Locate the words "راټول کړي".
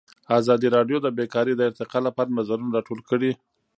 2.77-3.31